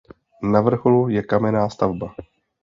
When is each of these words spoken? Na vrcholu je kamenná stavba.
Na 0.51 0.61
vrcholu 0.65 1.09
je 1.09 1.23
kamenná 1.23 1.69
stavba. 1.69 2.13